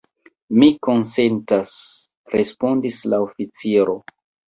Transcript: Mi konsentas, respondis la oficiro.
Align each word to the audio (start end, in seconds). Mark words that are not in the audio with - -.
Mi 0.61 0.69
konsentas, 0.87 1.77
respondis 2.35 3.07
la 3.15 3.25
oficiro. 3.31 4.01